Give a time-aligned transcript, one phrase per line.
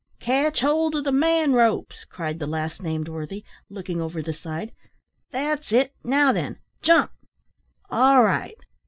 [0.19, 4.71] "Catch hold o' the man ropes," cried the last named worthy, looking over the side;
[5.29, 7.11] "that's it; now then, jump!
[7.87, 8.57] all right!